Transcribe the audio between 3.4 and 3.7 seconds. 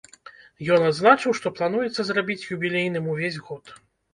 год.